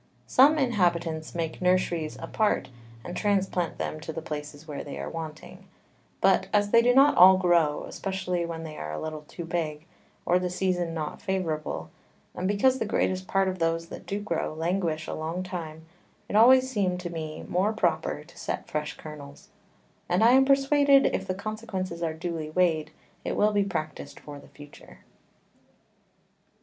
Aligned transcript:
Some 0.25 0.57
Inhabitants 0.57 1.35
make 1.35 1.61
Nurseries 1.61 2.17
a 2.19 2.25
part, 2.25 2.69
and 3.03 3.15
transplant 3.15 3.77
them 3.77 3.99
to 3.99 4.11
the 4.11 4.19
Places 4.23 4.67
where 4.67 4.83
they 4.83 4.97
are 4.97 5.07
wanting: 5.11 5.67
but 6.21 6.47
as 6.51 6.71
they 6.71 6.81
do 6.81 6.91
not 6.95 7.15
all 7.15 7.37
grow, 7.37 7.83
especially 7.83 8.43
when 8.43 8.63
they 8.63 8.77
are 8.79 8.91
a 8.91 8.99
little 8.99 9.21
too 9.27 9.45
big, 9.45 9.85
or 10.25 10.39
the 10.39 10.49
Season 10.49 10.95
not 10.95 11.21
favourable, 11.21 11.91
and 12.33 12.47
because 12.47 12.79
the 12.79 12.85
greatest 12.87 13.27
part 13.27 13.47
of 13.47 13.59
those 13.59 13.89
that 13.89 14.07
do 14.07 14.19
grow 14.19 14.55
languish 14.55 15.05
a 15.05 15.13
long 15.13 15.43
time, 15.43 15.85
it 16.27 16.35
always 16.35 16.67
seem'd 16.67 16.99
to 17.01 17.11
me 17.11 17.45
more 17.47 17.71
proper 17.71 18.23
to 18.23 18.37
set 18.39 18.67
fresh 18.67 18.97
Kernels; 18.97 19.49
and 20.09 20.23
I 20.23 20.31
am 20.31 20.45
persuaded, 20.45 21.05
if 21.05 21.27
the 21.27 21.35
Consequences 21.35 22.01
are 22.01 22.15
duly 22.15 22.49
weighed, 22.49 22.89
it 23.23 23.35
will 23.35 23.51
be 23.53 23.63
practised 23.63 24.19
for 24.19 24.39
the 24.39 24.47
future. 24.47 25.01